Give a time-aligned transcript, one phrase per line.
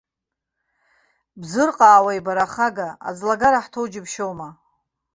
[1.39, 4.49] Бзырҟаауеи, бара ахага, аӡлагара ҳҭоу џьыбшьома?!